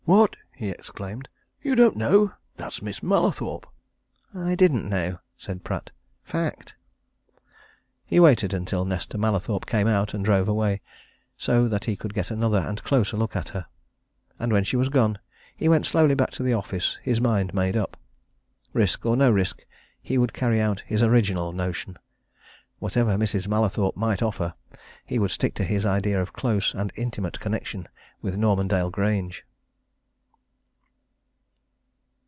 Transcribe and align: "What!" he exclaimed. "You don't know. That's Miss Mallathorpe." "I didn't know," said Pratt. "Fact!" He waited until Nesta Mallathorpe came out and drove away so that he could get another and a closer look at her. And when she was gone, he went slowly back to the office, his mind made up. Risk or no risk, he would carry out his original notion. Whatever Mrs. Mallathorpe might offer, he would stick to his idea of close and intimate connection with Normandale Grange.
"What!" 0.05 0.35
he 0.53 0.69
exclaimed. 0.71 1.29
"You 1.61 1.73
don't 1.73 1.95
know. 1.95 2.33
That's 2.57 2.81
Miss 2.81 3.01
Mallathorpe." 3.01 3.65
"I 4.35 4.55
didn't 4.55 4.89
know," 4.89 5.19
said 5.37 5.63
Pratt. 5.63 5.91
"Fact!" 6.23 6.75
He 8.05 8.19
waited 8.19 8.53
until 8.53 8.83
Nesta 8.83 9.17
Mallathorpe 9.17 9.65
came 9.65 9.87
out 9.87 10.13
and 10.13 10.25
drove 10.25 10.49
away 10.49 10.81
so 11.37 11.67
that 11.69 11.85
he 11.85 11.95
could 11.95 12.13
get 12.15 12.29
another 12.29 12.57
and 12.57 12.79
a 12.79 12.83
closer 12.83 13.15
look 13.15 13.37
at 13.37 13.49
her. 13.49 13.67
And 14.37 14.51
when 14.51 14.65
she 14.65 14.75
was 14.75 14.89
gone, 14.89 15.17
he 15.55 15.69
went 15.69 15.85
slowly 15.85 16.15
back 16.15 16.31
to 16.31 16.43
the 16.43 16.53
office, 16.53 16.97
his 17.03 17.21
mind 17.21 17.53
made 17.53 17.77
up. 17.77 17.95
Risk 18.73 19.05
or 19.05 19.15
no 19.15 19.29
risk, 19.31 19.65
he 20.01 20.17
would 20.17 20.33
carry 20.33 20.59
out 20.59 20.81
his 20.85 21.01
original 21.03 21.53
notion. 21.53 21.97
Whatever 22.79 23.17
Mrs. 23.17 23.47
Mallathorpe 23.47 23.95
might 23.95 24.21
offer, 24.23 24.55
he 25.05 25.19
would 25.19 25.31
stick 25.31 25.53
to 25.55 25.63
his 25.63 25.85
idea 25.85 26.21
of 26.21 26.33
close 26.33 26.73
and 26.73 26.91
intimate 26.97 27.39
connection 27.39 27.87
with 28.21 28.35
Normandale 28.35 28.89
Grange. 28.89 29.45